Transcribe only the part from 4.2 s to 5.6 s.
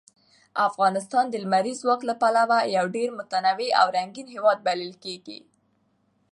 هېواد بلل کېږي.